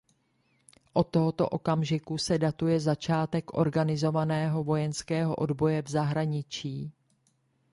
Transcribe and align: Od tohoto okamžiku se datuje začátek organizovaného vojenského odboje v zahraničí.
Od 0.93 1.07
tohoto 1.07 1.49
okamžiku 1.49 2.17
se 2.17 2.37
datuje 2.37 2.79
začátek 2.79 3.53
organizovaného 3.53 4.63
vojenského 4.63 5.35
odboje 5.35 5.81
v 5.81 5.89
zahraničí. 5.89 6.91